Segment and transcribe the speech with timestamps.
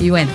[0.00, 0.30] Y bueno,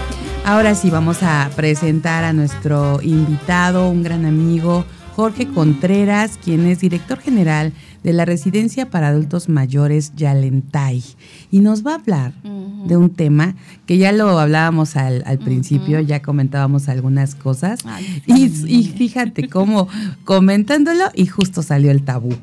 [0.46, 6.82] ahora sí vamos a presentar a nuestro invitado, un gran amigo, Jorge Contreras, quien es
[6.82, 11.04] director general de la Residencia para Adultos Mayores Yalentay.
[11.50, 13.56] Y nos va a hablar de un tema
[13.88, 17.80] que ya lo hablábamos al, principio, ya comentábamos algunas cosas.
[18.28, 19.88] y, fíjate cómo
[20.26, 22.36] comentándolo y justo salió el tabú.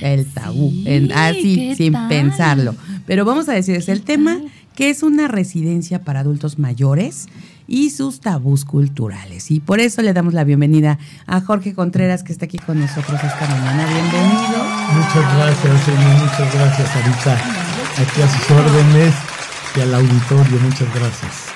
[0.00, 0.72] El tabú,
[1.16, 2.76] así, sin pensarlo.
[3.06, 4.38] Pero vamos a decir, es el tema
[4.80, 7.26] que es una residencia para adultos mayores
[7.68, 9.50] y sus tabús culturales.
[9.50, 13.22] Y por eso le damos la bienvenida a Jorge Contreras, que está aquí con nosotros
[13.22, 13.84] esta mañana.
[13.84, 14.64] Bienvenido.
[14.94, 16.22] Muchas gracias, señor.
[16.22, 17.34] Muchas gracias, Arita.
[18.00, 19.14] Aquí a sus órdenes
[19.76, 20.60] y al auditorio.
[20.60, 21.48] Muchas gracias.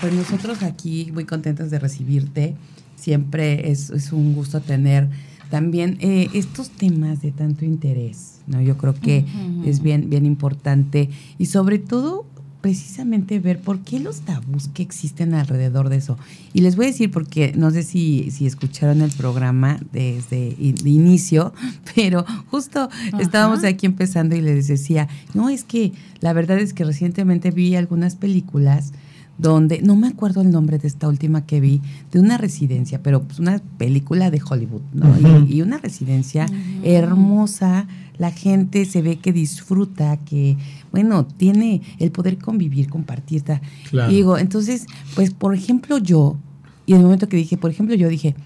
[0.00, 2.56] Pues nosotros aquí muy contentos de recibirte.
[2.96, 5.08] Siempre es, un gusto tener
[5.50, 8.40] también eh, estos temas de tanto interés.
[8.48, 8.60] ¿no?
[8.60, 9.24] Yo creo que
[9.64, 12.26] es bien, bien importante y sobre todo
[12.62, 16.16] precisamente ver por qué los tabús que existen alrededor de eso.
[16.54, 20.90] Y les voy a decir porque no sé si, si escucharon el programa desde de
[20.90, 21.52] inicio,
[21.94, 26.84] pero justo estábamos aquí empezando y les decía, no, es que la verdad es que
[26.84, 28.92] recientemente vi algunas películas
[29.38, 31.80] donde, no me acuerdo el nombre de esta última que vi,
[32.12, 35.16] de una residencia, pero pues una película de Hollywood, ¿no?
[35.48, 36.46] y, una residencia
[36.84, 40.56] hermosa, la gente se ve que disfruta, que,
[40.92, 43.42] bueno, tiene el poder convivir, compartir.
[44.08, 46.36] digo, entonces, pues, por ejemplo, yo,
[46.86, 48.36] y en el momento que dije, por ejemplo, yo dije,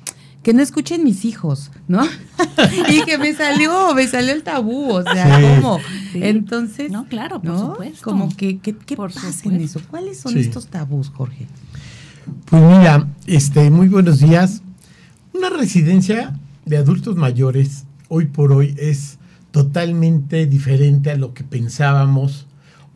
[0.43, 2.05] que no escuchen mis hijos, ¿no?
[2.89, 5.81] y que me salió, me salió el tabú, o sea, ¿cómo?
[6.15, 8.05] Entonces, no, claro, por supuesto.
[8.05, 9.81] Como que, ¿qué, qué pasa en eso?
[9.91, 11.49] ¿Cuáles son estos tabús, Jorge?
[12.45, 14.63] Pues mira, este, muy buenos días.
[15.35, 19.19] Una residencia de adultos mayores hoy por hoy es
[19.51, 22.46] totalmente diferente a lo que pensábamos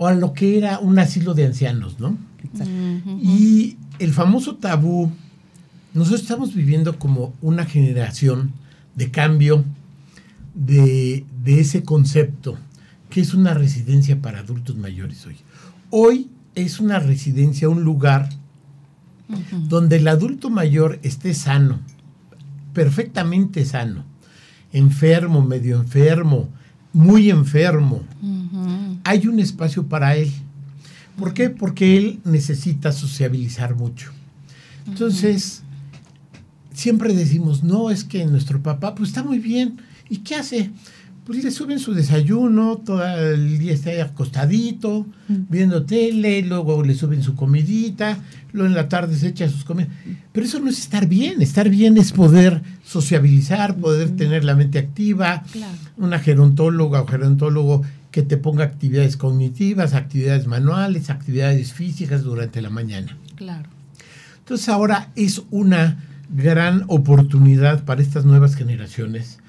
[0.03, 2.17] o a lo que era un asilo de ancianos, ¿no?
[3.23, 5.13] Y el famoso tabú
[5.93, 8.53] nosotros estamos viviendo como una generación
[8.95, 9.63] de cambio
[10.55, 12.57] de, ese concepto,
[13.11, 15.37] que es una residencia para adultos mayores hoy.
[15.91, 18.31] Hoy es una residencia, un lugar
[19.69, 21.79] donde el adulto mayor esté sano,
[22.73, 24.07] perfectamente sano,
[24.73, 26.49] enfermo, medio enfermo,
[26.93, 28.03] muy enfermo.
[29.05, 30.31] Hay un espacio para él.
[31.19, 31.51] ¿Por qué?
[31.51, 34.11] Porque él necesita sociabilizar mucho.
[34.87, 35.63] Entonces,
[36.73, 39.81] siempre decimos, no, es que nuestro papá, pues está muy bien.
[40.09, 40.71] ¿Y qué hace?
[41.25, 45.35] Pues le suben su desayuno, todo el día está ahí acostadito, mm.
[45.49, 48.19] viendo tele, luego le suben su comidita,
[48.53, 49.91] luego en la tarde se echa sus comidas.
[50.33, 54.79] Pero eso no es estar bien, estar bien es poder sociabilizar, poder tener la mente
[54.79, 55.45] activa,
[55.97, 62.71] una gerontóloga o gerontólogo que te ponga actividades cognitivas, actividades manuales, actividades físicas durante la
[62.71, 63.17] mañana.
[63.37, 63.69] Claro.
[64.39, 66.05] Entonces ahora es una
[66.35, 69.40] gran oportunidad para estas nuevas generaciones.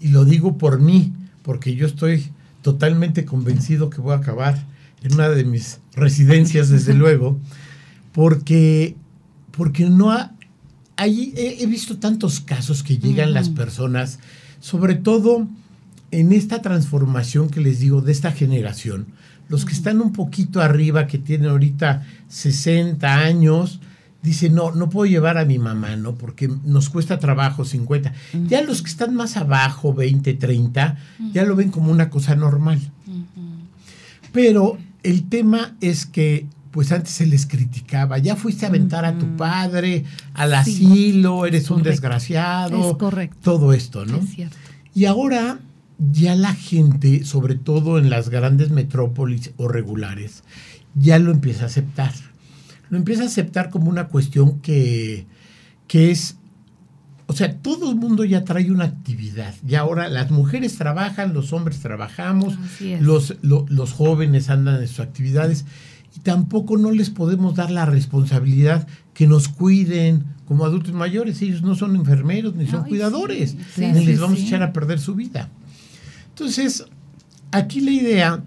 [0.00, 2.30] Y lo digo por mí, porque yo estoy
[2.62, 4.64] totalmente convencido que voy a acabar
[5.02, 7.38] en una de mis residencias, desde luego,
[8.12, 8.96] porque,
[9.52, 10.32] porque no ha,
[10.98, 14.18] he, visto tantos casos que llegan las personas,
[14.60, 15.46] sobre todo
[16.10, 19.06] en esta transformación que les digo de esta generación,
[19.48, 23.80] los que están un poquito arriba, que tienen ahorita 60 años,
[24.22, 26.14] dice, no, no puedo llevar a mi mamá, ¿no?
[26.14, 28.12] Porque nos cuesta trabajo 50.
[28.46, 30.96] Ya los que están más abajo, 20, 30,
[31.32, 32.80] ya lo ven como una cosa normal.
[34.32, 39.18] Pero el tema es que, pues antes se les criticaba, ya fuiste a aventar a
[39.18, 40.04] tu padre
[40.34, 42.90] al asilo, eres un desgraciado.
[42.90, 43.38] Es correcto.
[43.42, 44.18] Todo esto, ¿no?
[44.18, 44.56] Es cierto.
[44.94, 45.60] Y ahora
[45.98, 50.42] ya la gente, sobre todo en las grandes metrópolis o regulares,
[50.94, 52.12] ya lo empieza a aceptar
[52.90, 55.26] lo empieza a aceptar como una cuestión que,
[55.92, 56.36] es,
[57.26, 59.54] o sea, todo el mundo ya trae una actividad.
[59.66, 62.58] Y ahora las mujeres trabajan, los hombres trabajamos,
[63.00, 65.64] los, los jóvenes andan en sus actividades
[66.16, 71.42] y tampoco no les podemos dar la responsabilidad que nos cuiden como adultos mayores.
[71.42, 75.14] Ellos no son enfermeros ni son cuidadores, ni les vamos a echar a perder su
[75.14, 75.50] vida.
[76.30, 76.84] Entonces,
[77.50, 78.44] aquí la idea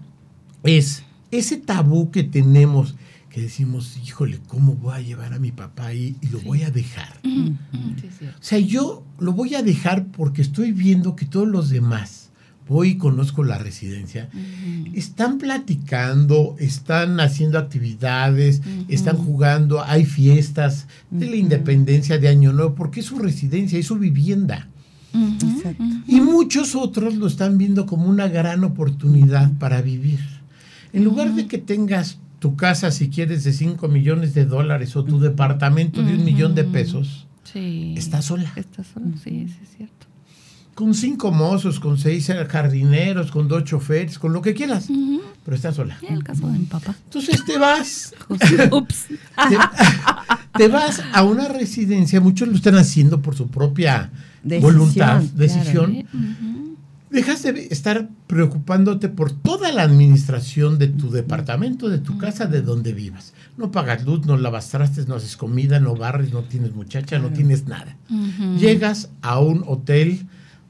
[0.64, 2.94] es ese tabú que tenemos,
[3.32, 6.70] que decimos, híjole, ¿cómo voy a llevar a mi papá ahí y lo voy a
[6.70, 7.18] dejar?
[7.24, 12.30] o sea, yo lo voy a dejar porque estoy viendo que todos los demás,
[12.68, 14.28] voy y conozco la residencia,
[14.92, 22.74] están platicando, están haciendo actividades, están jugando, hay fiestas de la independencia de Año Nuevo,
[22.74, 24.68] porque es su residencia, es su vivienda.
[26.06, 30.20] Y muchos otros lo están viendo como una gran oportunidad para vivir.
[30.92, 35.04] En lugar de que tengas tu casa, si quieres, de 5 millones de dólares o
[35.04, 38.52] tu departamento de un millón de pesos, estás sola.
[38.56, 40.06] Estás sola, sí, sí, es cierto.
[40.74, 44.88] Con cinco mozos, con seis jardineros, con dos choferes, con lo que quieras,
[45.44, 45.98] pero estás sola.
[46.02, 46.96] En el caso de mi papá.
[47.04, 48.12] Entonces te vas.
[48.72, 49.06] Ups.
[49.06, 49.56] Te,
[50.58, 54.10] te, vas a una residencia, muchos lo están haciendo por su propia
[54.42, 55.92] decisión, voluntad, decisión.
[56.10, 56.71] Claro
[57.12, 62.62] dejas de estar preocupándote por toda la administración de tu departamento, de tu casa, de
[62.62, 63.34] donde vivas.
[63.56, 67.30] No pagas luz, no lavas trastes, no haces comida, no barres, no tienes muchacha, no
[67.30, 67.96] tienes nada.
[68.58, 70.26] Llegas a un hotel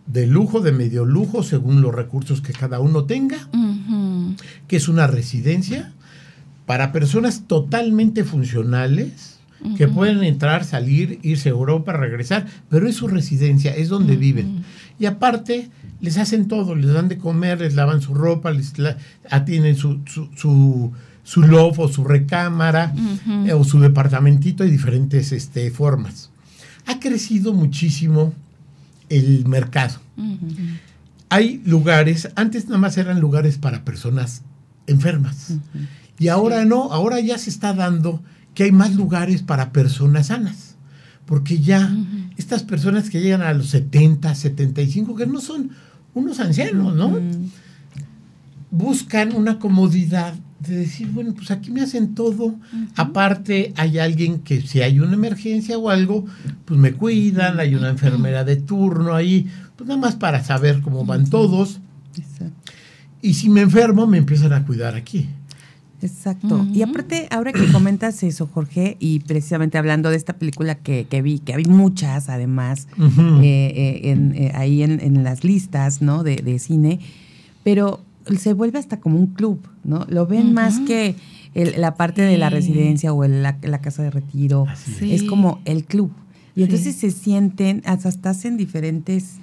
[0.06, 3.48] de lujo, de medio lujo, según los recursos que cada uno tenga,
[4.66, 5.92] que es una residencia
[6.66, 9.38] para personas totalmente funcionales,
[9.76, 14.64] que pueden entrar, salir, irse a Europa, regresar, pero es su residencia, es donde viven.
[14.98, 15.68] Y aparte,
[16.00, 18.72] les hacen todo, les dan de comer, les lavan su ropa, les
[19.30, 20.92] atienden su, su, su,
[21.22, 22.92] su loft o su recámara
[23.46, 26.30] eh, o su departamentito, hay diferentes este, formas.
[26.86, 28.34] Ha crecido muchísimo
[29.08, 30.00] el mercado.
[31.28, 34.42] Hay lugares, antes nada más eran lugares para personas
[34.86, 35.54] enfermas.
[36.18, 38.22] Y ahora no, ahora ya se está dando
[38.54, 40.76] que hay más lugares para personas sanas.
[41.26, 41.94] Porque ya
[42.36, 45.70] estas personas que llegan a los 70, 75, que no son
[46.14, 47.18] unos ancianos, ¿no?
[48.70, 52.54] Buscan una comodidad de decir, bueno, pues aquí me hacen todo.
[52.96, 56.26] Aparte, hay alguien que si hay una emergencia o algo,
[56.64, 61.04] pues me cuidan, hay una enfermera de turno ahí, pues nada más para saber cómo
[61.04, 61.80] van todos.
[63.20, 65.28] Y si me enfermo, me empiezan a cuidar aquí.
[66.02, 66.66] Exacto.
[66.72, 71.38] Y aparte, ahora que comentas eso, Jorge, y precisamente hablando de esta película que, vi,
[71.38, 73.02] que hay muchas además eh,
[73.42, 76.24] eh, eh, ahí en, las listas ¿no?
[76.24, 76.98] de, cine,
[77.62, 78.00] pero
[78.36, 80.04] se vuelve hasta como un club, ¿no?
[80.08, 81.14] Lo ven más que
[81.54, 84.66] la parte de la residencia o la, casa de retiro.
[85.00, 86.10] Es como el club.
[86.56, 89.36] Y entonces se sienten, hasta hacen diferentes,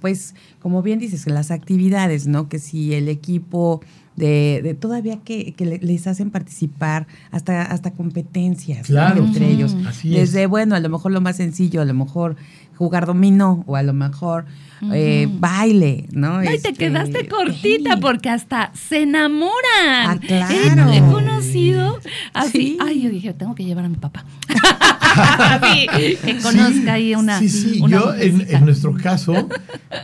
[0.00, 2.48] pues, como bien dices, las actividades, ¿no?
[2.48, 3.82] Que si el equipo
[4.16, 9.76] de, de todavía que, que, les hacen participar hasta, hasta competencias entre ellos.
[10.02, 12.36] Desde, bueno, a lo mejor lo más sencillo, a lo mejor
[12.76, 14.46] jugar dominó o a lo mejor
[14.92, 16.36] eh, baile, ¿no?
[16.36, 19.54] Ay, te este, quedaste cortita porque hasta se enamoran.
[19.82, 20.92] Ah, claro.
[20.92, 21.98] He, conocido
[22.32, 22.76] así.
[22.80, 24.24] Ay, yo dije, tengo que llevar a mi papá.
[26.24, 27.38] que conozca ahí una.
[27.38, 29.48] Sí, sí, yo en, en, nuestro caso,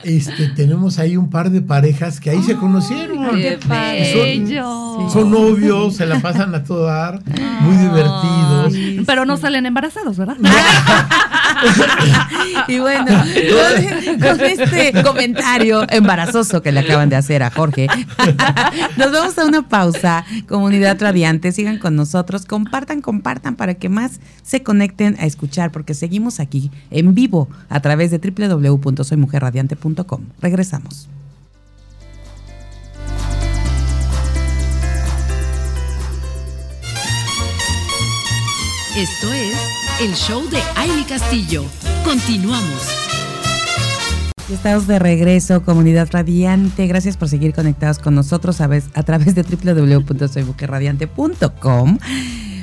[0.04, 3.36] este, tenemos ahí un par de parejas que ahí se conocieron.
[3.36, 3.58] Qué
[4.98, 7.22] son, son, novios, se la pasan a todo dar,
[7.60, 8.69] muy divertidos.
[9.10, 10.36] Pero no salen embarazados, ¿verdad?
[12.68, 17.88] y bueno, con, este comentario embarazoso que le acaban de hacer a Jorge,
[18.96, 20.24] nos vamos a una pausa.
[20.48, 25.94] Comunidad Radiante, sigan con nosotros, compartan, compartan para que más se conecten a escuchar, porque
[25.94, 30.20] seguimos aquí en vivo a través de www.soymujerradiante.com.
[30.40, 31.08] Regresamos.
[38.96, 39.56] Esto es
[40.00, 41.64] el show de Aile Castillo.
[42.04, 42.88] Continuamos.
[44.50, 46.88] Estamos de regreso, comunidad radiante.
[46.88, 51.98] Gracias por seguir conectados con nosotros a, a través de www.soymujerradiante.com.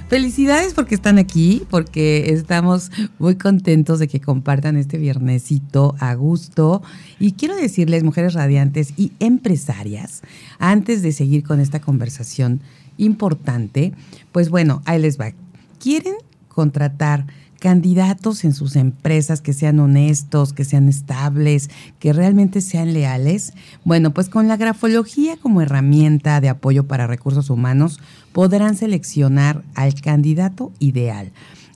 [0.09, 6.81] Felicidades porque están aquí, porque estamos muy contentos de que compartan este viernesito a gusto.
[7.19, 10.23] Y quiero decirles, mujeres radiantes y empresarias,
[10.59, 12.59] antes de seguir con esta conversación
[12.97, 13.93] importante,
[14.33, 15.31] pues bueno, ahí les va.
[15.79, 16.15] ¿Quieren
[16.47, 17.25] contratar
[17.59, 23.53] candidatos en sus empresas que sean honestos, que sean estables, que realmente sean leales?
[23.83, 27.99] Bueno, pues con la grafología como herramienta de apoyo para recursos humanos
[28.31, 31.31] podrán seleccionar al candidato ideal.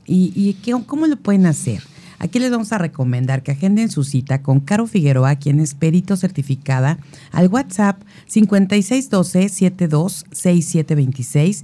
[0.06, 1.82] ¿Y, cómo lo pueden hacer?
[2.20, 6.16] Aquí les vamos a recomendar que agenden su cita con Caro Figueroa, quien es perito
[6.18, 7.00] certificada,
[7.32, 11.64] al WhatsApp 5612 726726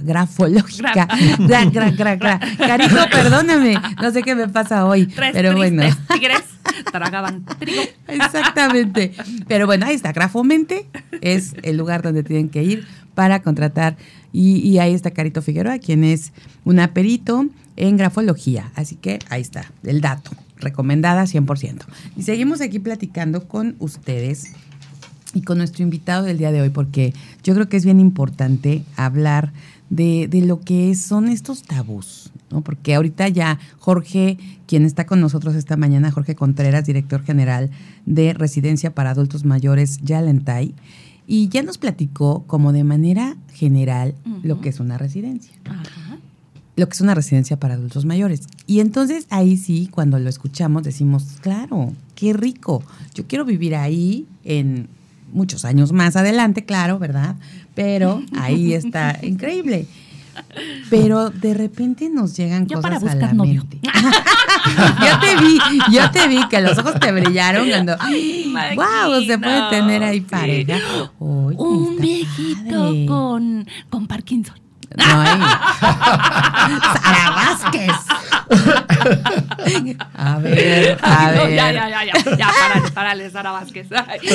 [0.02, 1.06] grafológica.
[2.58, 5.06] Carito, perdóname, no sé qué me pasa hoy.
[5.32, 5.84] pero bueno.
[6.12, 6.42] tigres
[6.90, 7.82] tragaban trigo.
[8.08, 9.12] Exactamente.
[9.46, 10.86] Pero bueno, ahí está, Grafomente
[11.20, 13.96] es el lugar donde tienen que ir para contratar.
[14.32, 16.32] Y, ahí está Carito Figueroa, quien es
[16.64, 18.72] una perito en grafología.
[18.74, 20.32] Así que ahí está, el dato.
[20.56, 21.84] Recomendada 100%.
[22.16, 24.50] Y seguimos aquí platicando con ustedes
[25.34, 28.84] y con nuestro invitado del día de hoy, porque yo creo que es bien importante
[28.96, 29.52] hablar
[29.90, 32.60] de, de, lo que son estos tabús, ¿no?
[32.62, 37.70] Porque ahorita ya Jorge, quien está con nosotros esta mañana, Jorge Contreras, director general
[38.04, 40.74] de Residencia para Adultos Mayores Yalentay,
[41.30, 45.52] y ya nos platicó como de manera general lo que es una residencia.
[46.74, 48.46] Lo que es una residencia para adultos mayores.
[48.66, 52.82] Y entonces ahí sí, cuando lo escuchamos, decimos, claro, qué rico.
[53.14, 54.88] Yo quiero vivir ahí en
[55.32, 57.36] muchos años más adelante, claro, ¿verdad?
[57.74, 59.86] Pero ahí está increíble.
[60.88, 63.80] Pero de repente nos llegan cosas a la mente.
[63.82, 65.58] yo te vi,
[65.90, 67.96] yo te vi que los ojos te brillaron cuando
[68.76, 70.78] wow, se puede tener ahí pareja.
[71.18, 74.67] Un viejito con, con Parkinson.
[74.96, 75.40] No hay.
[77.02, 77.92] Sara Vázquez.
[80.14, 81.54] A ver, a ver.
[81.54, 82.36] ya, ya, ya, ya.
[82.36, 83.86] Ya, párale, párale, Sara Vázquez.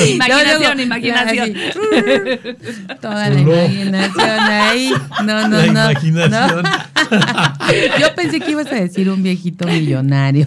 [0.08, 1.54] imaginación, imaginación.
[3.00, 4.92] Toda la imaginación ahí.
[5.24, 5.90] No, no, la no.
[5.90, 6.62] Imaginación.
[6.62, 6.62] No.
[8.00, 10.46] Yo pensé que ibas a decir un viejito millonario.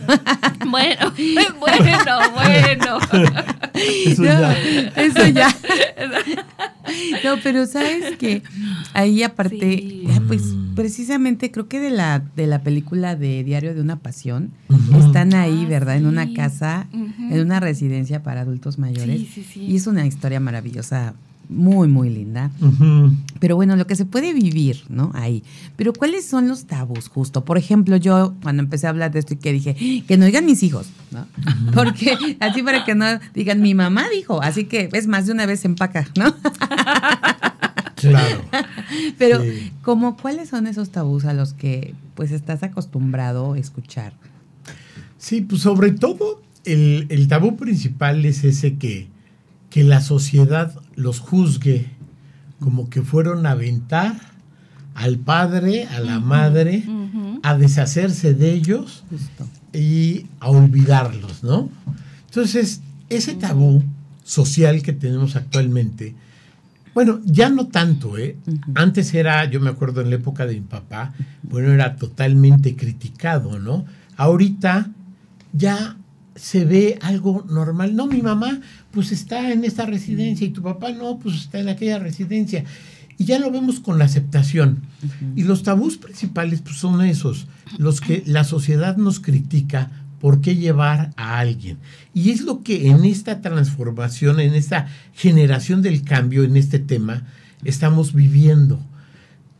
[0.65, 1.13] Bueno,
[1.59, 1.85] bueno,
[2.33, 2.99] bueno.
[3.73, 4.57] Eso ya.
[4.95, 5.53] Eso ya.
[7.23, 8.41] No, pero sabes que
[8.93, 10.03] ahí aparte, Sí.
[10.07, 10.43] eh, pues
[10.75, 14.51] precisamente creo que de la de la película de Diario de una Pasión
[14.99, 15.97] están ahí, Ah, ¿verdad?
[15.97, 19.19] En una casa, en una residencia para adultos mayores.
[19.19, 19.59] Sí, sí, sí.
[19.61, 21.13] Y es una historia maravillosa,
[21.49, 22.51] muy muy linda.
[23.39, 25.11] Pero bueno, lo que se puede vivir, ¿no?
[25.13, 25.43] Ahí.
[25.75, 27.45] Pero ¿cuáles son los tabús justo?
[27.45, 30.45] Por ejemplo, yo cuando empecé a hablar de esto y que dije, que no digan
[30.45, 31.25] mis hijos, ¿no?
[31.73, 35.45] Porque así para que no digan, mi mamá dijo, así que es más de una
[35.45, 36.33] vez empaca, ¿no?
[37.95, 38.41] Claro.
[39.17, 39.71] Pero Sí.
[39.81, 44.13] como cuáles son esos tabús a los que pues estás acostumbrado a escuchar.
[45.17, 49.07] Sí, pues sobre todo el, el tabú principal es ese que,
[49.71, 51.85] que la sociedad los juzgue
[52.59, 54.19] como que fueron a aventar
[54.95, 56.83] al padre, a la madre,
[57.43, 59.47] a deshacerse de ellos Justo.
[59.71, 61.69] y a olvidarlos, ¿no?
[62.25, 63.83] Entonces, ese tabú
[64.23, 66.15] social que tenemos actualmente,
[66.95, 68.37] bueno, ya no tanto, ¿eh?
[68.73, 71.13] Antes era, yo me acuerdo en la época de mi papá,
[71.43, 73.85] bueno, era totalmente criticado, ¿no?
[74.15, 74.89] Ahorita
[75.53, 75.96] ya
[76.37, 77.95] se ve algo normal.
[77.95, 81.69] No, mi mamá pues está en esta residencia y tu papá no, pues está en
[81.69, 82.63] aquella residencia.
[83.17, 84.83] Y ya lo vemos con la aceptación.
[85.35, 90.55] Y los tabús principales pues, son esos, los que la sociedad nos critica por qué
[90.55, 91.77] llevar a alguien.
[92.13, 97.23] Y es lo que en esta transformación, en esta generación del cambio, en este tema,
[97.63, 98.79] estamos viviendo.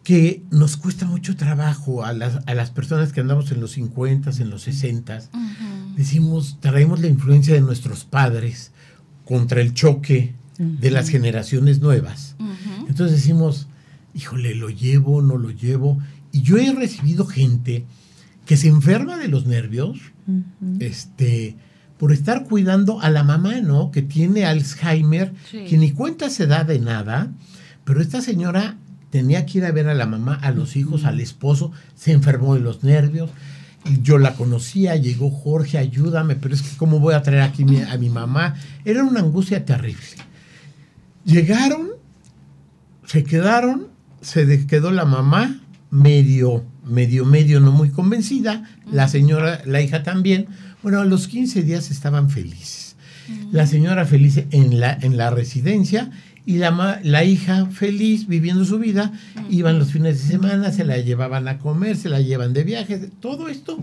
[0.04, 4.32] Que nos cuesta mucho trabajo a las, a las personas que andamos en los 50,
[4.40, 5.20] en los 60,
[5.98, 8.72] decimos, traemos la influencia de nuestros padres
[9.26, 12.36] contra el choque de las generaciones nuevas.
[12.88, 13.68] Entonces decimos,
[14.14, 16.00] híjole, lo llevo, no lo llevo.
[16.32, 17.86] Y yo he recibido gente
[18.46, 20.00] que se enferma de los nervios,
[20.80, 21.56] este,
[21.98, 23.92] por estar cuidando a la mamá, ¿no?
[23.92, 25.66] Que tiene Alzheimer, Sí.
[25.68, 27.32] que ni cuenta se da de nada,
[27.84, 28.78] pero esta señora
[29.10, 32.54] tenía que ir a ver a la mamá, a los hijos, al esposo, se enfermó
[32.56, 33.30] de los nervios.
[34.04, 37.82] Yo la conocía, llegó Jorge, ayúdame, pero es que cómo voy a traer aquí mi-
[37.82, 38.56] a mi mamá.
[38.84, 40.02] Era una angustia terrible.
[41.26, 41.90] Llegaron,
[43.06, 43.88] se quedaron,
[44.22, 50.48] se quedó la mamá medio, medio, medio, no muy convencida, la señora, la hija también.
[50.84, 52.96] Bueno, a los 15 días estaban felices.
[53.52, 56.12] La señora feliz en la, en la residencia
[56.48, 59.12] y la, la hija feliz viviendo su vida,
[59.50, 63.10] iban los fines de semana, se la llevaban a comer, se la llevan de viaje,
[63.20, 63.78] todo esto.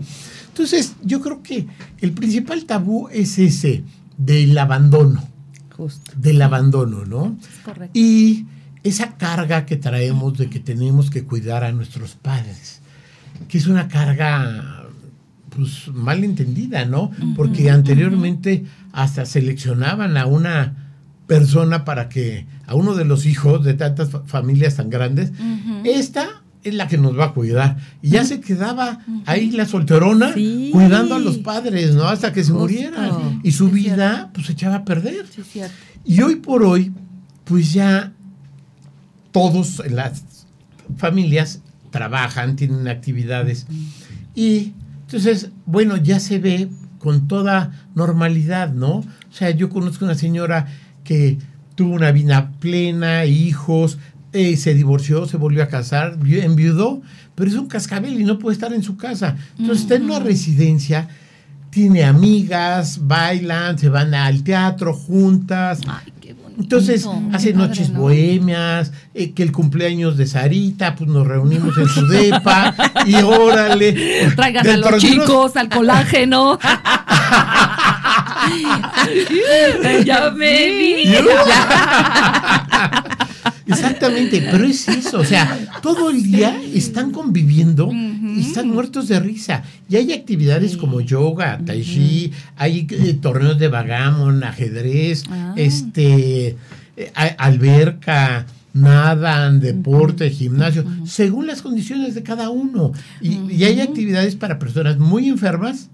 [0.47, 1.67] Entonces, yo creo que
[2.01, 3.83] el principal tabú es ese,
[4.17, 5.23] del abandono.
[5.77, 6.11] Justo.
[6.17, 7.37] Del abandono, ¿no?
[7.63, 7.91] Correcto.
[7.93, 8.47] Y
[8.81, 12.81] esa carga que traemos de que tenemos que cuidar a nuestros padres,
[13.47, 14.87] que es una carga
[15.55, 17.11] pues mal entendida, ¿no?
[17.35, 20.85] Porque anteriormente hasta seleccionaban a una
[21.27, 25.31] persona para que a uno de los hijos de tantas familias tan grandes,
[25.83, 27.77] esta es la que nos va a cuidar.
[28.01, 32.05] Y ya se quedaba ahí la solterona cuidando a los padres, ¿no?
[32.07, 33.39] Hasta que se murieran.
[33.43, 35.27] Y su vida pues se echaba a perder.
[35.33, 35.75] Sí, cierto.
[36.03, 36.91] Y hoy por hoy,
[37.43, 38.13] pues ya
[39.31, 40.23] todos en las
[40.97, 43.67] familias trabajan, tienen actividades.
[44.33, 48.97] Y entonces, bueno, ya se ve con toda normalidad, ¿no?
[48.97, 50.67] O sea, yo conozco una señora
[51.03, 51.37] que
[51.75, 53.97] tuvo una vida plena, hijos,
[54.33, 57.01] eh, se divorció, se volvió a casar, enviudó,
[57.35, 59.37] pero es un cascabel y no puede estar en su casa.
[59.57, 61.07] Entonces está en una residencia,
[61.69, 65.81] tiene amigas, bailan, se van al teatro juntas.
[65.87, 66.61] Ay, qué bonito.
[66.61, 68.01] Entonces hace Qué noches ¿no?
[68.01, 72.73] bohemias, eh, que el cumpleaños de Sarita, pues nos reunimos en su depa
[73.05, 74.31] y órale.
[74.35, 76.57] Traigan a los chicos, al colágeno.
[80.05, 81.15] ya me vi.
[83.67, 89.19] Exactamente, pero es eso, o sea, todo el día están conviviendo y están muertos de
[89.19, 89.63] risa.
[89.89, 95.53] Y hay actividades como yoga, tai chi, hay eh, torneos de vagamon, ajedrez, Ah.
[95.55, 96.55] este,
[96.95, 102.91] eh, alberca, nadan, deporte, gimnasio, según las condiciones de cada uno.
[103.19, 105.89] Y, y hay actividades para personas muy enfermas,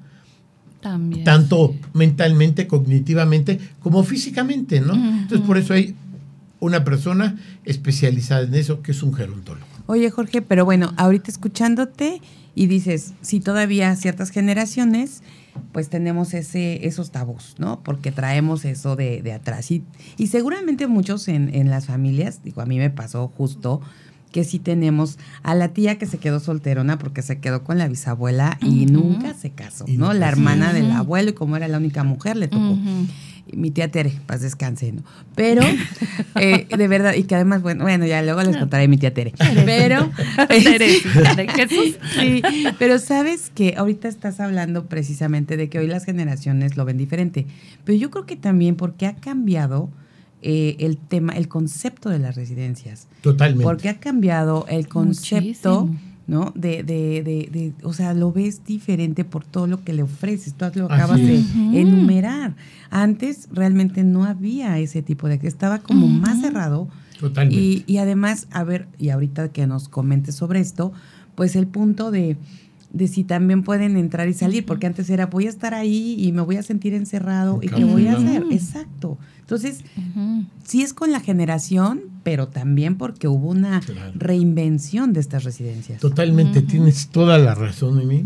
[0.81, 1.23] También.
[1.23, 4.93] tanto mentalmente, cognitivamente, como físicamente, ¿no?
[4.95, 5.95] Entonces, por eso hay
[6.59, 9.65] una persona especializada en eso, que es un gerontólogo.
[9.87, 12.21] Oye, Jorge, pero bueno, ahorita escuchándote
[12.55, 15.21] y dices, si todavía ciertas generaciones,
[15.71, 17.81] pues tenemos ese, esos tabús, ¿no?
[17.83, 19.69] Porque traemos eso de, de atrás.
[19.71, 19.83] Y,
[20.17, 23.81] y seguramente muchos en, en las familias, digo, a mí me pasó justo
[24.31, 27.87] que sí tenemos a la tía que se quedó solterona porque se quedó con la
[27.87, 29.93] bisabuela y nunca se casó, ¿no?
[29.93, 32.77] nunca La hermana del abuelo y como era la única mujer, le tocó.
[33.53, 35.01] Mi tía Tere, paz descanse, ¿no?
[35.35, 35.61] Pero,
[36.35, 39.33] eh, de verdad, y que además, bueno, bueno, ya luego les contaré mi tía Tere.
[39.65, 40.09] Pero,
[40.49, 41.97] de Jesús.
[42.17, 42.41] sí,
[42.79, 47.45] pero sabes que ahorita estás hablando precisamente de que hoy las generaciones lo ven diferente.
[47.83, 49.89] Pero yo creo que también porque ha cambiado
[50.41, 53.07] eh, el tema, el concepto de las residencias.
[53.21, 53.63] Totalmente.
[53.63, 56.11] Porque ha cambiado el concepto, Muchísimo.
[56.27, 56.51] ¿no?
[56.55, 60.53] De, de, de, de- o sea, lo ves diferente por todo lo que le ofreces.
[60.53, 62.55] Tú lo acabas de enumerar.
[62.89, 66.87] Antes realmente no había ese tipo de que estaba como más cerrado.
[67.19, 67.61] Totalmente.
[67.61, 70.91] Y, y además, a ver, y ahorita que nos comentes sobre esto,
[71.35, 72.37] pues el punto de,
[72.93, 76.31] de si también pueden entrar y salir, porque antes era voy a estar ahí y
[76.33, 78.43] me voy a sentir encerrado y qué voy a hacer.
[78.51, 79.17] Exacto.
[79.39, 79.81] Entonces,
[80.63, 84.11] sí es con la generación, pero también porque hubo una Claro.
[84.15, 85.99] reinvención de estas residencias.
[86.01, 88.25] Totalmente, tienes toda la razón, Mimi.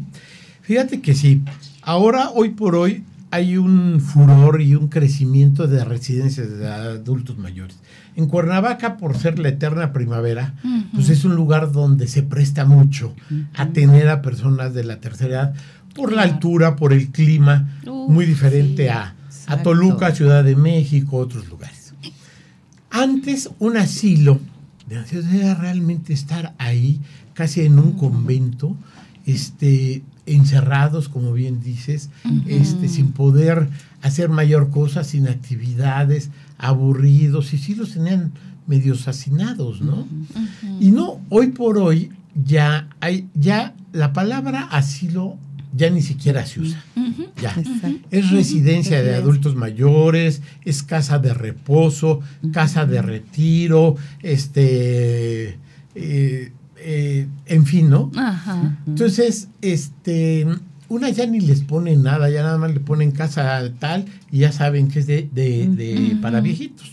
[0.61, 1.41] Fíjate que sí,
[1.81, 7.77] ahora, hoy por hoy, hay un furor y un crecimiento de residencias de adultos mayores.
[8.15, 10.53] En Cuernavaca, por ser la eterna primavera,
[10.93, 13.13] pues es un lugar donde se presta mucho
[13.53, 15.53] a tener a personas de la tercera edad
[15.93, 18.89] por la altura, por el clima, muy diferente sí.
[18.89, 19.15] a,
[19.47, 19.63] a.
[19.63, 21.93] Toluca, Ciudad de México, otros lugares.
[22.89, 24.39] Antes, un asilo
[24.87, 27.01] de ancianos era realmente estar ahí,
[27.33, 28.75] casi en un convento,
[29.25, 32.09] este, encerrados, como bien dices,
[32.47, 33.69] este, sin poder
[34.01, 38.33] hacer mayor cosa, sin actividades, aburridos, y sí los tenían
[38.67, 40.07] medios hacinados, ¿no?
[40.79, 45.37] Y no, hoy por hoy ya hay, ya la palabra asilo
[45.75, 46.83] ya ni siquiera se usa.
[47.41, 47.49] Ya.
[47.49, 48.07] Exacto.
[48.09, 52.21] Es residencia de adultos mayores, es casa de reposo,
[52.53, 55.57] casa de retiro, este,
[55.95, 58.09] eh, eh, en fin, ¿no?
[58.15, 58.77] Ajá.
[58.87, 60.47] Entonces, este,
[60.89, 64.51] una ya ni les pone nada, ya nada más le ponen casa tal y ya
[64.51, 65.67] saben que es de, de-
[66.21, 66.91] para viejitos.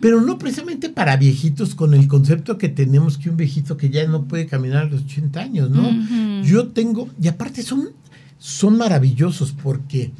[0.00, 4.06] Pero no precisamente para viejitos con el concepto que tenemos que un viejito que ya
[4.06, 5.88] no puede caminar a los 80 años, ¿no?
[6.44, 7.90] Yo tengo, y aparte son,
[8.38, 10.10] son maravillosos porque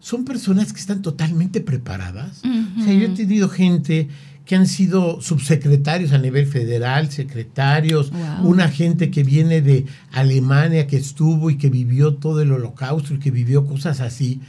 [0.00, 2.42] son personas que están totalmente preparadas.
[2.78, 4.08] O sea, yo he tenido gente
[4.50, 8.48] que han sido subsecretarios a nivel federal, secretarios, Wow.
[8.50, 13.20] una gente que viene de Alemania, que estuvo y que vivió todo el holocausto y
[13.20, 14.40] que vivió cosas así,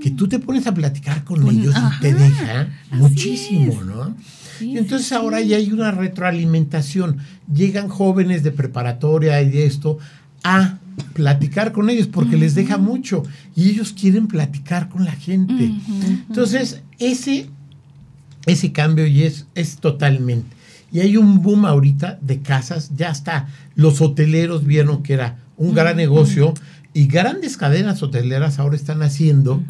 [0.00, 3.84] que tú te pones a platicar con ellos y te deja muchísimo, es.
[3.84, 4.16] ¿no?
[4.62, 7.18] y entonces ahora ya hay una retroalimentación.
[7.54, 9.98] Llegan jóvenes de preparatoria y de esto
[10.44, 10.78] a
[11.12, 13.22] platicar con ellos porque les deja mucho
[13.54, 15.70] y ellos quieren platicar con la gente.
[16.26, 17.50] Entonces, ese,
[18.46, 20.56] ese cambio y es, es totalmente.
[20.92, 23.48] Y hay un boom ahorita de casas, ya está.
[23.74, 26.54] Los hoteleros vieron que era un gran negocio
[26.94, 29.62] y grandes cadenas hoteleras ahora están haciendo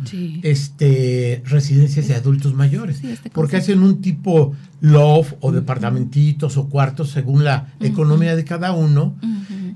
[0.43, 7.11] este residencias de adultos mayores este porque hacen un tipo loft o departamentitos o cuartos
[7.11, 9.15] según la economía de cada uno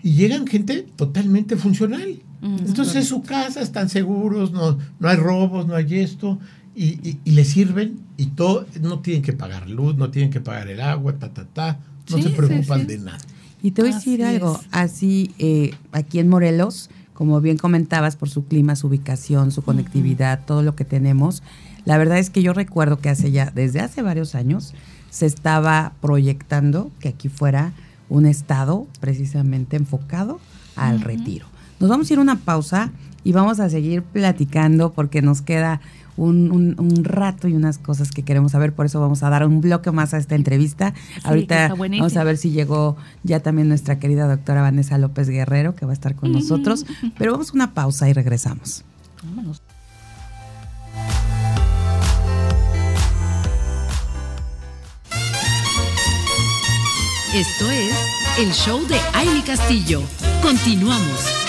[0.03, 2.21] y llegan gente totalmente funcional.
[2.43, 6.39] Entonces es su casa, están seguros, no, no hay robos, no hay esto,
[6.77, 10.69] y, y, les sirven y todo, no tienen que pagar luz, no tienen que pagar
[10.69, 11.79] el agua, ta, ta, ta,
[12.11, 13.19] no se preocupan de nada.
[13.63, 18.29] Y te voy a decir algo, así eh, aquí en Morelos, como bien comentabas, por
[18.29, 21.43] su clima, su ubicación, su conectividad, todo lo que tenemos,
[21.87, 24.75] la verdad es que yo recuerdo que hace ya, desde hace varios años,
[25.09, 27.73] se estaba proyectando que aquí fuera
[28.11, 30.41] un estado precisamente enfocado
[30.75, 31.47] al retiro.
[31.81, 32.91] Nos vamos a ir a una pausa
[33.25, 35.81] y vamos a seguir platicando porque nos queda
[36.17, 39.61] un, un, rato y unas cosas que queremos saber, por eso vamos a dar un
[39.61, 40.95] bloque más a esta entrevista.
[41.25, 45.87] Ahorita vamos a ver si llegó ya también nuestra querida doctora Vanessa López Guerrero, que
[45.87, 46.87] va a estar con nosotros,
[47.19, 48.85] pero vamos a una pausa y regresamos.
[49.23, 49.63] Vámonos.
[57.35, 57.95] Esto es
[58.39, 60.01] el show de Aile Castillo.
[60.43, 61.46] Continuamos.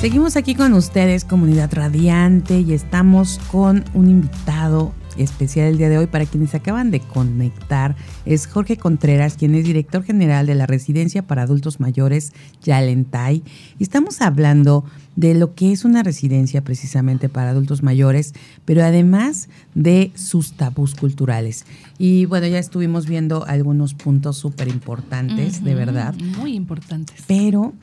[0.00, 5.98] Seguimos aquí con ustedes, comunidad radiante, y estamos con un invitado especial el día de
[5.98, 7.96] hoy para quienes acaban de conectar.
[8.24, 12.32] Es Jorge Contreras, quien es director general de la Residencia para Adultos Mayores
[12.62, 13.42] Yalentay.
[13.80, 14.84] Y estamos hablando
[15.16, 18.34] de lo que es una residencia precisamente para adultos mayores,
[18.64, 21.66] pero además de sus tabús culturales.
[21.98, 26.14] Y bueno, ya estuvimos viendo algunos puntos súper importantes, de verdad.
[26.38, 27.24] Muy importantes.
[27.26, 27.74] Pero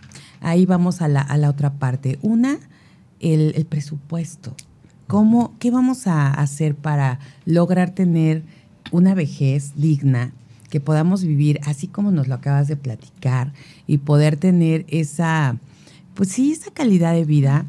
[0.46, 2.20] ahí vamos a la, a la otra parte.
[2.22, 2.60] Una,
[3.20, 4.56] el, el presupuesto.
[5.08, 8.44] ¿Cómo, ¿Qué vamos a hacer para lograr tener
[8.92, 10.32] una vejez digna,
[10.70, 13.54] que podamos vivir así como nos lo acabas de platicar
[13.88, 15.58] y poder tener esa,
[16.16, 17.66] pues sí, esa calidad de vida,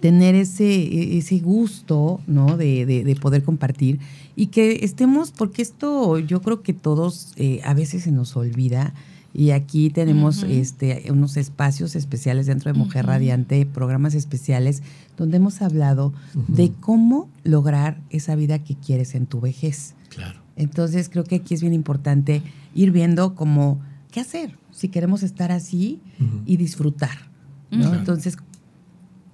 [0.00, 2.58] tener ese, e, ese gusto, ¿no?
[2.58, 3.98] De, de, poder compartir
[4.36, 8.92] y que estemos, porque esto yo creo que todos eh, a veces se nos olvida
[9.36, 14.82] y aquí tenemos este, unos espacios especiales dentro de Mujer Radiante, programas especiales,
[15.18, 16.14] donde hemos hablado
[16.48, 19.94] de cómo lograr esa vida que quieres en tu vejez.
[20.08, 20.40] Claro.
[20.56, 22.40] Entonces creo que aquí es bien importante
[22.74, 23.78] ir viendo cómo,
[24.10, 26.00] qué hacer si queremos estar así
[26.46, 27.28] y disfrutar.
[27.70, 27.94] ¿no?
[27.94, 28.38] Entonces,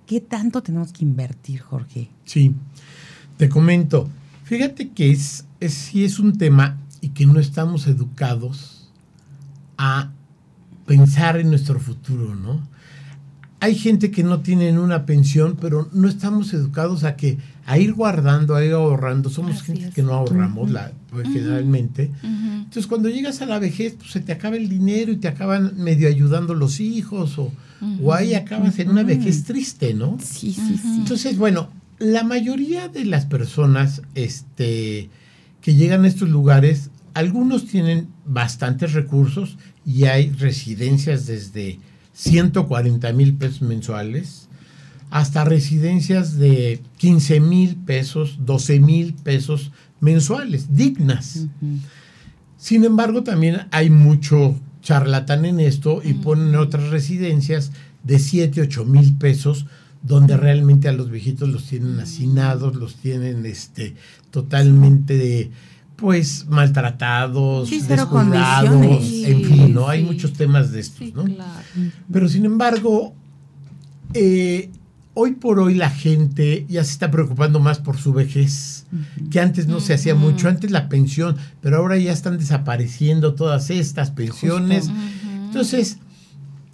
[0.07, 2.09] ¿qué tanto tenemos que invertir, Jorge?
[2.25, 2.53] Sí,
[3.37, 4.09] te comento.
[4.43, 8.82] Fíjate que es, es, sí es un tema y que no estamos educados
[9.79, 10.11] a
[10.87, 12.61] pensar en nuestro futuro, ¿no?
[13.61, 17.93] Hay gente que no tiene una pensión, pero no estamos educados a que a ir
[17.93, 19.31] guardando, a ir ahorrando.
[19.31, 22.11] Somos gente que no ahorramos la, pues, generalmente.
[22.25, 25.75] Entonces, cuando llegas a la vejez, pues se te acaba el dinero y te acaban
[25.77, 27.53] medio ayudando los hijos o,
[28.03, 30.19] o ahí acabas en una vejez triste, ¿no?
[30.21, 30.97] Sí, sí, sí.
[30.99, 31.69] Entonces, bueno,
[32.01, 35.09] la mayoría de las personas este,
[35.61, 41.79] que llegan a estos lugares algunos tienen bastantes recursos y hay residencias desde
[42.13, 44.49] 140 mil pesos mensuales
[45.11, 49.71] hasta residencias de 15 mil pesos, 12 mil pesos
[50.01, 51.47] mensuales, dignas.
[52.57, 57.73] Sin embargo, también hay mucho charlatán en esto y ponen otras residencias
[58.05, 59.67] de 7, 8 mil pesos
[60.03, 63.95] donde realmente a los viejitos los tienen hacinados, los tienen este,
[64.31, 65.51] totalmente de
[66.03, 68.85] pues maltratados, descuidados,
[69.25, 69.89] en fin, ¿no?
[69.89, 71.25] Hay muchos temas de estos, ¿no?
[72.13, 73.15] Pero sin embargo,
[74.13, 74.69] eh,
[75.15, 78.85] hoy por hoy la gente ya se está preocupando más por su vejez,
[79.31, 83.71] que antes no se hacía mucho, antes la pensión, pero ahora ya están desapareciendo todas
[83.71, 84.91] estas pensiones.
[85.47, 85.99] Entonces,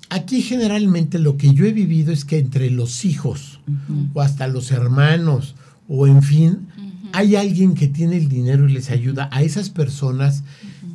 [0.09, 3.61] aquí generalmente lo que yo he vivido es que entre los hijos
[4.15, 5.55] o hasta los hermanos
[5.87, 6.68] o en fin,
[7.13, 10.43] hay alguien que tiene el dinero y les ayuda a esas personas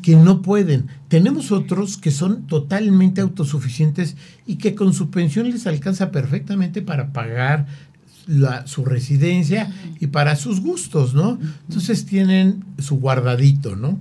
[0.01, 0.87] que no pueden.
[1.07, 7.13] Tenemos otros que son totalmente autosuficientes y que con su pensión les alcanza perfectamente para
[7.13, 7.67] pagar
[8.65, 11.39] su residencia y para sus gustos, ¿no?
[11.67, 13.99] Entonces tienen su guardadito, ¿no?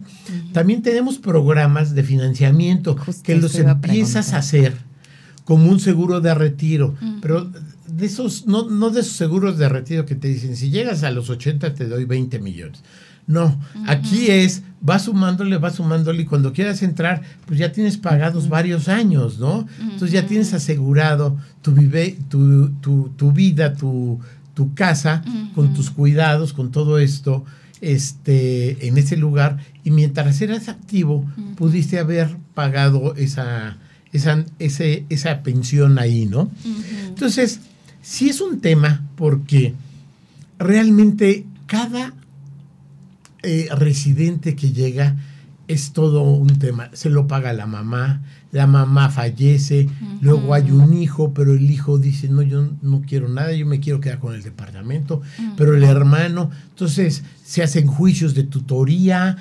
[0.53, 4.77] También tenemos programas de financiamiento que los empiezas a, hacer
[5.45, 7.51] como un seguro de retiro, pero
[7.93, 11.11] de esos, no, no de esos seguros de retiro que te dicen, si llegas a
[11.11, 12.83] los 80 te doy 20 millones.
[13.25, 18.49] No, aquí es, va sumándole, va sumándole y cuando quieras entrar, pues ya tienes pagados
[18.49, 19.67] varios años, ¿no?
[19.81, 24.19] Entonces ya tienes asegurado tu, vive, tu, tu, tu vida, tu,
[24.55, 25.23] tu casa,
[25.55, 27.45] con tus cuidados, con todo esto,
[27.81, 31.25] este, en ese lugar, y mientras eras activo,
[31.57, 33.77] pudiste haber pagado esa,
[34.13, 36.51] esa, ese, esa pensión ahí, ¿no?
[37.07, 37.61] Entonces,
[38.03, 39.75] sí es un tema porque
[40.59, 42.13] realmente cada
[43.43, 45.17] eh, residente que llega
[45.69, 46.91] es todo un tema.
[46.93, 49.89] Se lo paga la mamá, la mamá fallece,
[50.21, 53.81] luego hay un hijo, pero el hijo dice, no, yo no quiero nada, yo me
[53.81, 55.23] quiero quedar con el departamento,
[55.57, 59.39] pero el hermano, entonces se hacen juicios de tutoría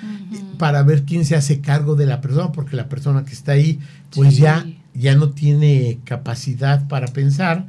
[0.57, 3.79] para ver quién se hace cargo de la persona, porque la persona que está ahí,
[4.15, 7.67] pues ya, ya no tiene capacidad para pensar.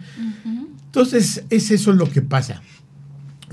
[0.93, 2.61] Entonces, es eso lo que pasa.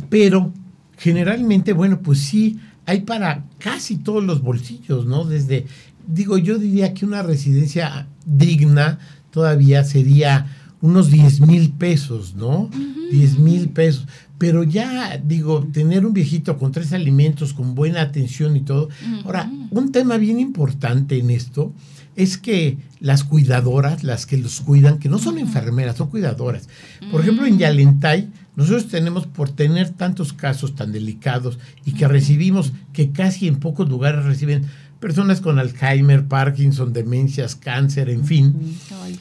[0.09, 0.51] Pero
[0.97, 5.23] generalmente, bueno, pues sí, hay para casi todos los bolsillos, ¿no?
[5.23, 5.65] Desde,
[6.05, 8.99] digo, yo diría que una residencia digna
[9.31, 10.47] todavía sería
[10.81, 12.69] unos 10 mil pesos, ¿no?
[13.09, 14.05] 10 mil pesos.
[14.37, 18.89] Pero ya, digo, tener un viejito con tres alimentos, con buena atención y todo.
[19.23, 21.73] Ahora, un tema bien importante en esto
[22.19, 26.67] es que las cuidadoras, las que los cuidan, que no son enfermeras, son cuidadoras.
[27.11, 32.73] Por ejemplo, en Yalentay, nosotros tenemos, por tener tantos casos tan delicados y que recibimos,
[32.91, 34.65] que casi en pocos lugares reciben
[34.99, 38.75] personas con Alzheimer, Parkinson, demencias, cáncer, en fin,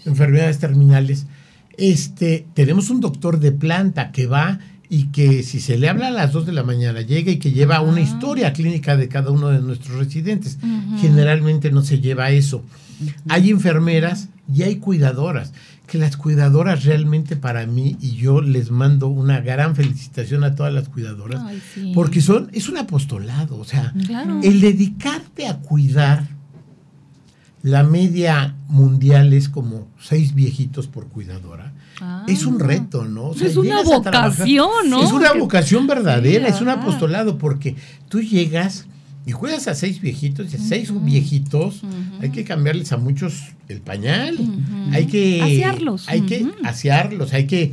[0.04, 1.26] enfermedades terminales,
[1.76, 4.58] este, tenemos un doctor de planta que va
[4.90, 7.52] y que si se le habla a las 2 de la mañana llega y que
[7.52, 10.58] lleva una historia clínica de cada uno de nuestros residentes.
[11.00, 12.64] Generalmente no se lleva eso.
[13.28, 15.52] Hay enfermeras y hay cuidadoras,
[15.86, 20.72] que las cuidadoras realmente para mí, y yo les mando una gran felicitación a todas
[20.72, 21.42] las cuidadoras,
[21.94, 23.92] porque son, es un apostolado, o sea,
[24.42, 26.26] el dedicarte a cuidar,
[27.62, 31.72] la media mundial es como seis viejitos por cuidadora.
[32.28, 32.64] Es un ah.
[32.64, 33.32] reto, ¿no?
[33.32, 35.02] es una vocación, ¿no?
[35.02, 37.76] Es una vocación verdadera, es un apostolado, porque
[38.08, 38.86] tú llegas
[39.26, 41.82] y juegas a seis viejitos y a seis viejitos
[42.20, 44.38] hay que cambiarles a muchos el pañal,
[44.92, 47.72] hay que asearlos, hay que asearlos, hay que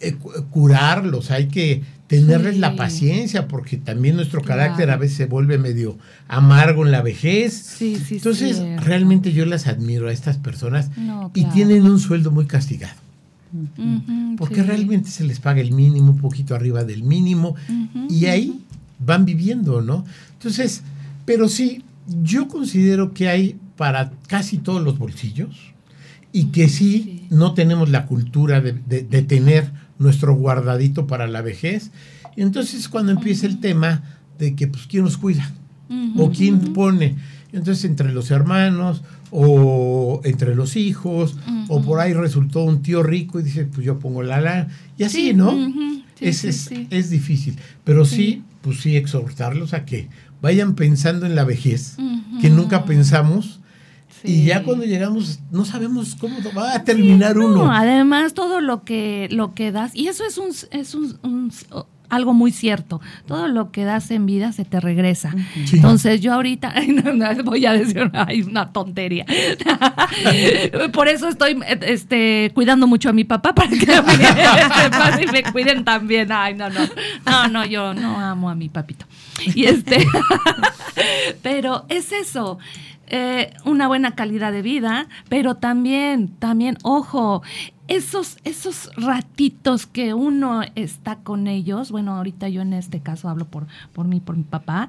[0.00, 0.16] eh,
[0.50, 5.98] curarlos, hay que tenerles la paciencia porque también nuestro carácter a veces se vuelve medio
[6.28, 7.80] amargo en la vejez.
[7.80, 10.90] Entonces, realmente yo las admiro a estas personas
[11.34, 12.94] y tienen un sueldo muy castigado.
[14.36, 17.56] porque realmente se les paga el mínimo, un poquito arriba del mínimo,
[18.08, 18.60] y ahí
[18.98, 20.04] van viviendo, ¿no?
[20.34, 20.82] Entonces,
[21.24, 21.82] pero sí,
[22.22, 25.74] yo considero que hay para casi todos los bolsillos
[26.32, 28.72] y que sí, no tenemos la cultura de,
[29.22, 31.90] tener nuestro guardadito para la vejez.
[32.36, 34.02] Y entonces cuando empieza el tema
[34.38, 35.50] de que, pues, ¿quién nos cuida?
[36.16, 37.16] ¿O quién pone?
[37.52, 41.36] Entonces, entre los hermanos o entre los hijos,
[41.68, 45.04] o por ahí resultó un tío rico y dice, pues yo pongo la la, y
[45.04, 45.54] así, ¿no?
[46.20, 50.08] es, es, difícil, pero sí, pues sí, exhortarlos a que
[50.42, 51.96] vayan pensando en la vejez,
[52.40, 53.60] que nunca pensamos.
[54.24, 57.70] Y ya cuando llegamos no sabemos cómo va a terminar uno.
[57.70, 61.52] Además todo lo que lo que das y eso es un es un,
[62.08, 63.00] algo muy cierto.
[63.26, 65.34] Todo lo que das en vida se te regresa.
[65.72, 66.74] Entonces yo ahorita
[67.44, 69.26] voy a decir hay una tontería.
[70.92, 76.30] Por eso estoy este, cuidando mucho a mi papá para que me, me cuiden también.
[76.32, 76.80] Ay, no, no.
[77.24, 79.06] No, no, yo no amo a mi papito.
[79.54, 80.06] Y este,
[81.42, 82.58] pero es eso.
[83.08, 87.42] Eh, una buena calidad de vida, pero también, también, ojo,
[87.88, 93.46] esos, esos ratitos que uno está con ellos, bueno, ahorita yo en este caso hablo
[93.46, 94.88] por, por mí, por mi papá.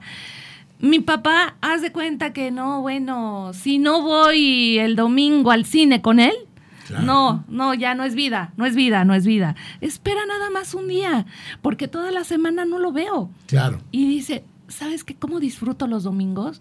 [0.80, 6.02] Mi papá, haz de cuenta que no, bueno, si no voy el domingo al cine
[6.02, 6.34] con él,
[7.04, 9.56] No, no, ya no es vida, no es vida, no es vida.
[9.82, 11.26] Espera nada más un día,
[11.62, 13.30] porque toda la semana no lo veo.
[13.48, 13.82] Claro.
[13.92, 15.16] Y dice, ¿sabes qué?
[15.16, 16.60] ¿Cómo disfruto los domingos?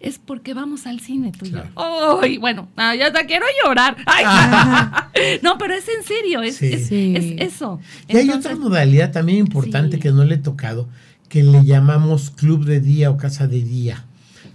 [0.00, 1.62] Es porque vamos al cine tú y yo.
[1.76, 2.38] ¡Ay!
[2.38, 3.96] bueno, ah, ya te quiero llorar.
[5.42, 7.80] no, pero es en serio, es, eso.
[8.08, 10.88] Y hay otra modalidad también importante que no le he tocado,
[11.28, 14.04] que le llamamos club de día o casa de día,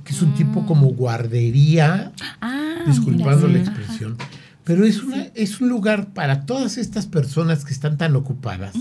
[0.04, 0.66] que es un tipo mm.
[0.66, 2.12] como guardería,
[2.42, 4.18] ah, disculpando la expresión.
[4.64, 8.76] Pero es, una, es un lugar para todas estas personas que están tan ocupadas,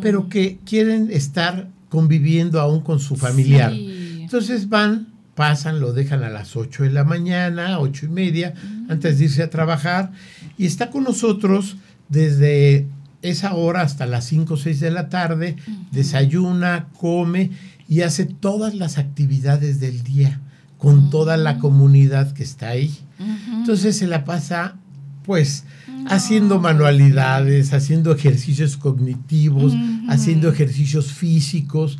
[0.00, 3.72] pero que quieren estar conviviendo aún con su familiar.
[3.72, 8.52] Entonces van, pasan, lo dejan a las 8 de la mañana, ocho y media,
[8.88, 10.10] antes de irse a trabajar,
[10.58, 11.76] y está con nosotros
[12.08, 12.88] desde
[13.22, 15.54] esa hora hasta las 5 o 6 de la tarde,
[15.92, 17.52] desayuna, come,
[17.88, 20.40] y hace todas las actividades del día
[20.78, 22.92] con toda la comunidad que está ahí.
[23.52, 24.78] Entonces se la pasa
[25.24, 25.64] pues
[26.06, 29.72] haciendo manualidades, haciendo ejercicios cognitivos,
[30.08, 31.98] haciendo ejercicios físicos,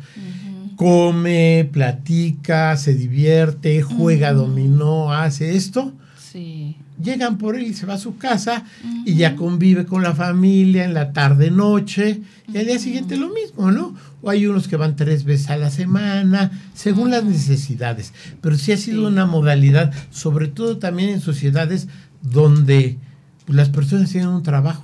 [0.75, 5.93] come, platica, se divierte, juega dominó, hace esto.
[6.17, 6.77] Sí.
[7.01, 8.63] Llegan por él y se va a su casa
[9.05, 13.29] y ya convive con la familia en la tarde noche y al día siguiente lo
[13.29, 13.95] mismo, ¿no?
[14.21, 18.13] O hay unos que van tres veces a la semana, según las necesidades.
[18.39, 21.87] Pero sí ha sido una modalidad, sobre todo también en sociedades
[22.21, 22.97] donde
[23.45, 24.83] pues, las personas tienen un trabajo.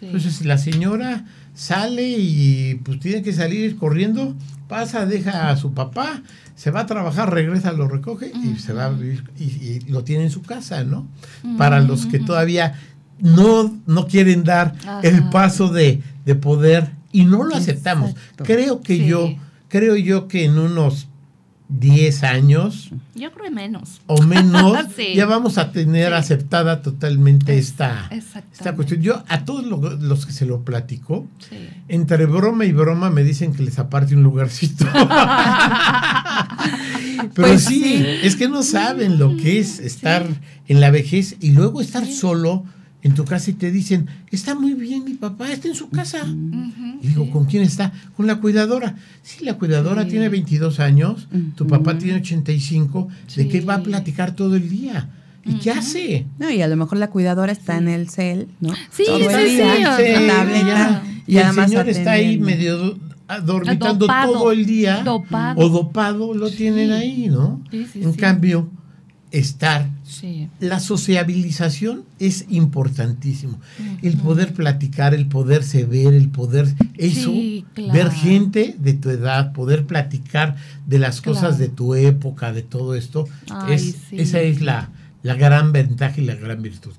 [0.00, 1.24] Entonces la señora
[1.54, 4.34] sale y pues tiene que salir corriendo,
[4.66, 6.22] pasa, deja a su papá,
[6.56, 10.24] se va a trabajar, regresa, lo recoge y se va a vivir y, lo tiene
[10.24, 11.06] en su casa, ¿no?
[11.56, 12.74] Para los que todavía
[13.20, 18.14] no, no quieren dar el paso de, de, poder y no lo aceptamos.
[18.36, 19.34] Creo que yo,
[19.68, 21.06] creo yo que en unos
[21.78, 22.90] 10 años.
[23.14, 24.00] Yo creo menos.
[24.06, 24.78] O menos,
[25.14, 29.00] ya vamos a tener aceptada totalmente esta, esta cuestión.
[29.00, 31.26] Yo a todos los, que se lo platico,
[31.88, 34.86] entre broma y broma me dicen que les aparte un lugarcito.
[37.34, 40.26] Pero pues sí, es que no saben lo que es estar
[40.68, 42.64] en la vejez y luego estar solo
[43.02, 46.24] en tu casa y te dicen, está muy bien mi papá, está en su casa.
[47.02, 47.92] y digo, ¿con quién está?
[48.16, 48.96] Con la cuidadora.
[49.22, 54.36] Sí, la cuidadora tiene 22 años, tu papá tiene 85, ¿de qué va a platicar
[54.36, 55.10] todo el día?
[55.44, 56.26] ¿Y qué hace?
[56.38, 58.72] No, y a lo mejor la cuidadora está en el cel, ¿no?
[58.92, 59.40] Sí, todo el día,
[61.26, 62.96] y, el señor está ahí medio
[63.44, 65.02] dormitando todo el día.
[65.56, 67.60] O dopado lo tienen ahí, ¿no?
[67.72, 68.68] en cambio,
[69.32, 69.88] estar.
[70.60, 73.58] La sociabilización es importantísimo.
[74.02, 77.32] El poder platicar, el poderse ver, el poder, eso,
[77.92, 82.94] ver gente de tu edad, poder platicar de las cosas de tu época, de todo
[82.94, 83.26] esto,
[83.68, 84.90] es, esa es la,
[85.22, 86.92] la gran ventaja y la gran virtud.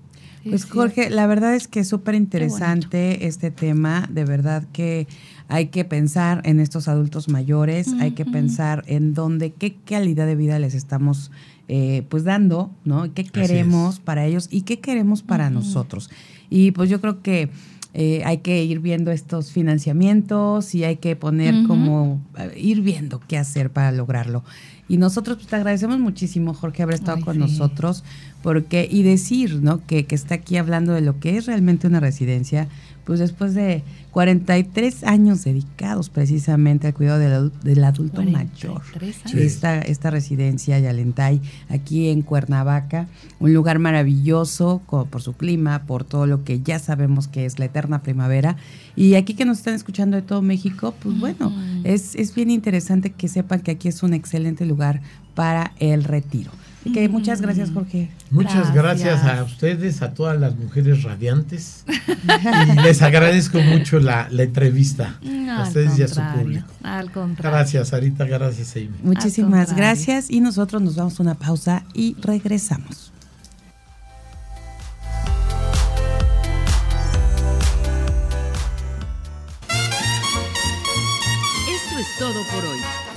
[0.43, 5.07] Pues Jorge, la verdad es que es súper interesante este tema, de verdad que
[5.47, 10.35] hay que pensar en estos adultos mayores, hay que pensar en dónde, qué calidad de
[10.35, 11.31] vida les estamos
[11.67, 13.13] eh, pues dando, ¿no?
[13.13, 16.09] ¿Qué queremos para ellos y qué queremos para nosotros?
[16.49, 17.49] Y pues yo creo que
[17.93, 23.21] eh, hay que ir viendo estos financiamientos y hay que poner como, eh, ir viendo
[23.27, 24.43] qué hacer para lograrlo.
[24.89, 28.03] Y nosotros pues, te agradecemos muchísimo, Jorge, haber estado con nosotros,
[28.41, 29.85] porque, y decir, ¿no?
[29.85, 32.67] Que, que está aquí hablando de lo que es realmente una residencia,
[33.03, 38.81] pues después de 43 años dedicados precisamente al cuidado del, adulto mayor.
[39.33, 43.07] Esta, esta residencia Yalentay, aquí en Cuernavaca,
[43.39, 47.65] un lugar maravilloso por su clima, por todo lo que ya sabemos que es la
[47.65, 48.55] eterna primavera.
[48.95, 51.51] Y aquí que nos están escuchando de todo México, pues bueno,
[51.83, 55.01] es, es bien interesante que sepan que aquí es un excelente lugar
[55.33, 56.51] para el retiro
[57.09, 58.09] muchas gracias, Jorge.
[58.29, 59.23] Muchas gracias.
[59.23, 61.85] a ustedes, a todas las mujeres radiantes.
[61.87, 65.19] y les agradezco mucho la, entrevista.
[65.49, 66.67] a ustedes y a su público.
[66.83, 67.57] Al contrario.
[67.57, 68.25] Gracias, Sarita.
[68.25, 68.91] Gracias, Amy.
[69.03, 70.29] Muchísimas gracias.
[70.29, 73.11] Y nosotros nos vamos a una pausa y regresamos.
[81.69, 82.79] Esto es todo por hoy.